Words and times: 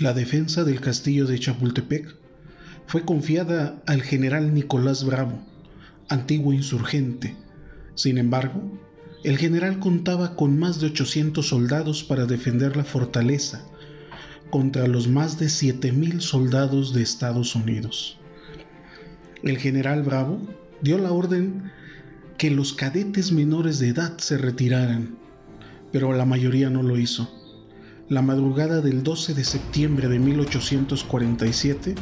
La 0.00 0.12
defensa 0.12 0.62
del 0.62 0.80
castillo 0.80 1.26
de 1.26 1.40
Chapultepec 1.40 2.14
fue 2.86 3.04
confiada 3.04 3.82
al 3.84 4.02
general 4.02 4.54
Nicolás 4.54 5.04
Bravo, 5.04 5.44
antiguo 6.08 6.52
insurgente. 6.52 7.34
Sin 7.96 8.16
embargo, 8.16 8.78
el 9.24 9.38
general 9.38 9.80
contaba 9.80 10.36
con 10.36 10.56
más 10.56 10.78
de 10.78 10.86
800 10.86 11.44
soldados 11.44 12.04
para 12.04 12.26
defender 12.26 12.76
la 12.76 12.84
fortaleza 12.84 13.64
contra 14.50 14.86
los 14.86 15.08
más 15.08 15.36
de 15.40 15.46
7.000 15.46 16.20
soldados 16.20 16.94
de 16.94 17.02
Estados 17.02 17.56
Unidos. 17.56 18.18
El 19.42 19.58
general 19.58 20.04
Bravo 20.04 20.40
dio 20.80 20.98
la 20.98 21.10
orden 21.10 21.72
que 22.36 22.52
los 22.52 22.72
cadetes 22.72 23.32
menores 23.32 23.80
de 23.80 23.88
edad 23.88 24.16
se 24.18 24.38
retiraran, 24.38 25.18
pero 25.90 26.12
la 26.12 26.24
mayoría 26.24 26.70
no 26.70 26.84
lo 26.84 26.96
hizo. 26.96 27.37
La 28.08 28.22
madrugada 28.22 28.80
del 28.80 29.02
12 29.02 29.34
de 29.34 29.44
septiembre 29.44 30.08
de 30.08 30.18
1847, 30.18 31.94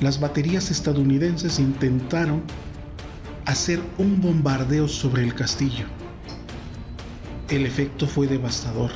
las 0.00 0.20
baterías 0.20 0.70
estadounidenses 0.70 1.58
intentaron 1.58 2.44
hacer 3.44 3.80
un 3.98 4.20
bombardeo 4.20 4.86
sobre 4.86 5.24
el 5.24 5.34
castillo. 5.34 5.86
El 7.48 7.66
efecto 7.66 8.06
fue 8.06 8.28
devastador. 8.28 8.92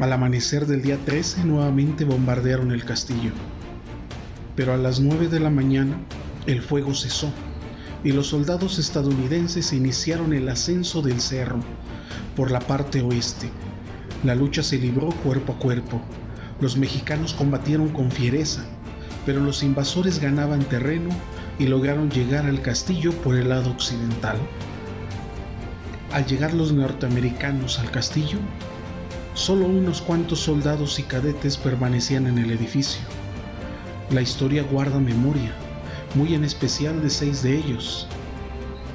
Al 0.00 0.10
amanecer 0.10 0.64
del 0.66 0.80
día 0.80 0.96
13 1.04 1.44
nuevamente 1.44 2.06
bombardearon 2.06 2.72
el 2.72 2.86
castillo, 2.86 3.32
pero 4.56 4.72
a 4.72 4.78
las 4.78 5.00
9 5.00 5.28
de 5.28 5.40
la 5.40 5.50
mañana 5.50 6.00
el 6.46 6.62
fuego 6.62 6.94
cesó 6.94 7.30
y 8.04 8.12
los 8.12 8.28
soldados 8.28 8.78
estadounidenses 8.78 9.74
iniciaron 9.74 10.32
el 10.32 10.48
ascenso 10.48 11.02
del 11.02 11.20
cerro 11.20 11.60
por 12.34 12.50
la 12.50 12.60
parte 12.60 13.02
oeste. 13.02 13.50
La 14.24 14.34
lucha 14.34 14.62
se 14.62 14.78
libró 14.78 15.08
cuerpo 15.24 15.52
a 15.52 15.58
cuerpo. 15.58 16.00
Los 16.60 16.76
mexicanos 16.76 17.32
combatieron 17.32 17.88
con 17.88 18.10
fiereza, 18.10 18.64
pero 19.26 19.40
los 19.40 19.62
invasores 19.62 20.20
ganaban 20.20 20.60
terreno 20.60 21.10
y 21.58 21.66
lograron 21.66 22.10
llegar 22.10 22.46
al 22.46 22.62
castillo 22.62 23.12
por 23.12 23.36
el 23.36 23.48
lado 23.48 23.70
occidental. 23.70 24.36
Al 26.12 26.26
llegar 26.26 26.54
los 26.54 26.72
norteamericanos 26.72 27.78
al 27.78 27.90
castillo, 27.90 28.38
solo 29.34 29.66
unos 29.66 30.02
cuantos 30.02 30.40
soldados 30.40 30.98
y 30.98 31.02
cadetes 31.02 31.56
permanecían 31.56 32.26
en 32.26 32.38
el 32.38 32.50
edificio. 32.50 33.02
La 34.10 34.20
historia 34.20 34.62
guarda 34.62 35.00
memoria 35.00 35.52
muy 36.14 36.34
en 36.34 36.44
especial 36.44 37.00
de 37.02 37.08
seis 37.08 37.42
de 37.42 37.56
ellos, 37.56 38.06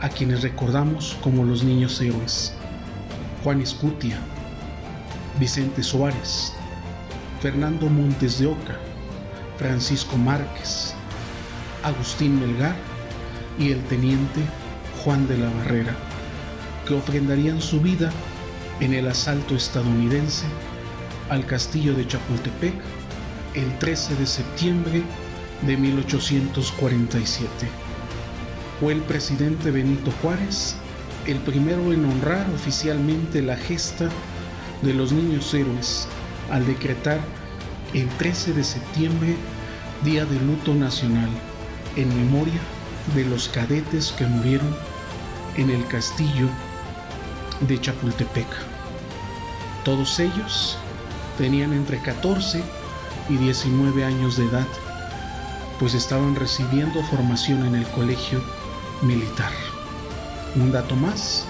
a 0.00 0.08
quienes 0.08 0.42
recordamos 0.42 1.16
como 1.22 1.44
los 1.44 1.62
niños 1.62 2.00
héroes. 2.00 2.54
Juan 3.44 3.60
Escutia, 3.60 4.18
Vicente 5.42 5.82
Suárez, 5.82 6.52
Fernando 7.40 7.88
Montes 7.88 8.38
de 8.38 8.46
Oca, 8.46 8.78
Francisco 9.58 10.16
Márquez, 10.16 10.94
Agustín 11.82 12.38
Melgar 12.38 12.76
y 13.58 13.72
el 13.72 13.82
teniente 13.86 14.40
Juan 15.02 15.26
de 15.26 15.38
la 15.38 15.50
Barrera, 15.50 15.96
que 16.86 16.94
ofrendarían 16.94 17.60
su 17.60 17.80
vida 17.80 18.12
en 18.78 18.94
el 18.94 19.08
asalto 19.08 19.56
estadounidense 19.56 20.44
al 21.28 21.44
castillo 21.44 21.92
de 21.92 22.06
Chapultepec 22.06 22.74
el 23.54 23.76
13 23.80 24.14
de 24.14 24.26
septiembre 24.26 25.02
de 25.62 25.76
1847. 25.76 27.50
Fue 28.78 28.92
el 28.92 29.00
presidente 29.00 29.72
Benito 29.72 30.12
Juárez 30.22 30.76
el 31.26 31.38
primero 31.38 31.92
en 31.92 32.04
honrar 32.04 32.46
oficialmente 32.54 33.42
la 33.42 33.56
gesta 33.56 34.08
de 34.82 34.94
los 34.94 35.12
niños 35.12 35.52
héroes 35.54 36.06
al 36.50 36.66
decretar 36.66 37.20
el 37.94 38.08
13 38.18 38.52
de 38.52 38.64
septiembre 38.64 39.36
Día 40.04 40.24
de 40.24 40.38
Luto 40.40 40.74
Nacional 40.74 41.28
en 41.96 42.08
memoria 42.16 42.60
de 43.14 43.24
los 43.24 43.48
cadetes 43.48 44.12
que 44.12 44.26
murieron 44.26 44.76
en 45.56 45.70
el 45.70 45.86
castillo 45.86 46.48
de 47.60 47.80
Chapultepec. 47.80 48.46
Todos 49.84 50.18
ellos 50.18 50.78
tenían 51.38 51.72
entre 51.72 51.98
14 51.98 52.62
y 53.28 53.36
19 53.36 54.04
años 54.04 54.36
de 54.36 54.46
edad 54.46 54.66
pues 55.78 55.94
estaban 55.94 56.36
recibiendo 56.36 57.02
formación 57.04 57.66
en 57.66 57.74
el 57.74 57.86
colegio 57.88 58.40
militar. 59.02 59.50
Un 60.54 60.70
dato 60.70 60.94
más 60.94 61.44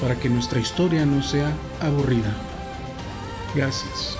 para 0.00 0.16
que 0.16 0.28
nuestra 0.28 0.58
historia 0.58 1.06
no 1.06 1.22
sea 1.22 1.52
aburrida. 1.80 2.49
Graças. 3.54 4.19